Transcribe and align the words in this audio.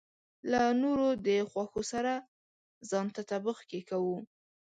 له 0.51 0.61
نورو 0.83 1.07
د 1.27 1.29
خوښو 1.51 1.81
سره 1.91 2.13
ځان 2.89 3.05
تطابق 3.17 3.57
کې 3.69 3.79
کوو. 3.89 4.17